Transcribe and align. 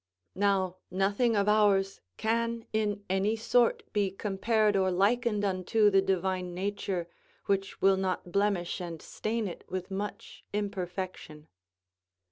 Now 0.33 0.77
nothing 0.89 1.35
of 1.35 1.47
ours 1.47 2.01
can 2.17 2.65
in 2.73 3.05
any 3.07 3.35
sort 3.35 3.83
be 3.93 4.09
compared 4.09 4.75
or 4.75 4.89
likened 4.89 5.45
unto 5.45 5.91
the 5.91 6.01
divine 6.01 6.55
nature, 6.55 7.07
which 7.45 7.81
will 7.83 7.97
not 7.97 8.31
blemish 8.31 8.81
and 8.81 8.99
stain 8.99 9.47
it 9.47 9.63
with 9.69 9.91
much 9.91 10.43
imperfection. 10.53 11.49